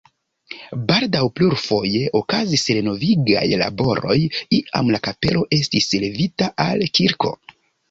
[0.85, 4.17] Baldaŭ plurfoje okazis renovigaj laboroj,
[4.61, 7.33] iam la kapelo estis levita al kirko.